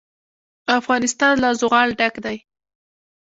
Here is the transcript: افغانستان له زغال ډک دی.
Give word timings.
افغانستان 0.79 1.33
له 1.43 1.49
زغال 1.61 1.89
ډک 1.99 2.15
دی. 2.25 2.37